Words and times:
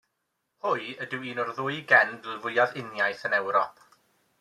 Hwy 0.67 0.87
ydyw 1.05 1.27
un 1.33 1.43
o'r 1.45 1.53
ddwy 1.59 1.77
genedl 1.95 2.41
fwyaf 2.49 2.77
uniaith 2.85 3.27
yn 3.31 3.41
Ewrop. 3.43 3.91